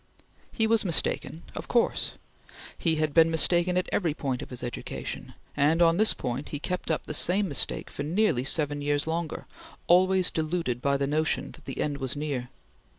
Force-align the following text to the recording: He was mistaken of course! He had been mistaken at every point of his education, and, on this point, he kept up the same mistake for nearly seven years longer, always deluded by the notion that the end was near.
He 0.51 0.65
was 0.65 0.83
mistaken 0.83 1.43
of 1.53 1.67
course! 1.67 2.13
He 2.75 2.95
had 2.95 3.13
been 3.13 3.29
mistaken 3.29 3.77
at 3.77 3.87
every 3.91 4.15
point 4.15 4.41
of 4.41 4.49
his 4.49 4.63
education, 4.63 5.35
and, 5.55 5.79
on 5.79 5.97
this 5.97 6.15
point, 6.15 6.49
he 6.49 6.57
kept 6.59 6.89
up 6.89 7.03
the 7.05 7.13
same 7.13 7.47
mistake 7.47 7.87
for 7.91 8.01
nearly 8.01 8.43
seven 8.43 8.81
years 8.81 9.05
longer, 9.05 9.45
always 9.85 10.31
deluded 10.31 10.81
by 10.81 10.97
the 10.97 11.05
notion 11.05 11.51
that 11.51 11.65
the 11.65 11.79
end 11.79 11.99
was 11.99 12.15
near. 12.15 12.49